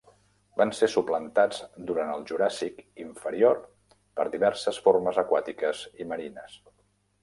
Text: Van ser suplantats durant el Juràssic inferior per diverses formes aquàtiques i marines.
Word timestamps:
Van 0.61 0.71
ser 0.77 0.87
suplantats 0.93 1.59
durant 1.91 2.15
el 2.15 2.25
Juràssic 2.33 2.83
inferior 3.05 3.63
per 4.21 4.29
diverses 4.39 4.85
formes 4.89 5.25
aquàtiques 5.29 5.89
i 6.05 6.15
marines. 6.15 6.63